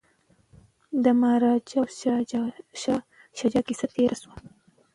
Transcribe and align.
د 1.03 1.05
مهاراجا 1.19 1.77
او 1.81 1.87
شاه 2.81 3.01
شجاع 3.37 3.63
کیسه 3.67 3.85
تیره 3.93 4.15
شوه. 4.21 4.35